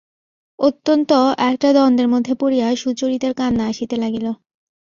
[0.59, 1.11] অত্যন্ত
[1.49, 4.27] একটা দ্বন্দ্বের মধ্যে পড়িয়া সুচরিতার কান্না আসিতে লাগিল।